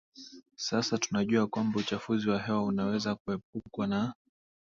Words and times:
sasa 0.55 0.97
tunajua 0.97 1.47
kwamba 1.47 1.79
uchafuzi 1.79 2.29
wa 2.29 2.39
hewa 2.39 2.63
unaweza 2.63 3.15
kuepukwa 3.15 3.87
na 3.87 4.13